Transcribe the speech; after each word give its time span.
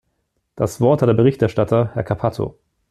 Das 0.55 0.81
Wort 0.81 1.03
hat 1.03 1.09
der 1.09 1.13
Berichterstatter, 1.13 1.91
Herr 1.93 2.03
Cappato. 2.03 2.57